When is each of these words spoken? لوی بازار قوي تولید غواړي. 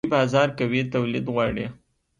لوی 0.03 0.11
بازار 0.17 0.49
قوي 0.59 0.81
تولید 0.93 1.25
غواړي. 1.33 1.65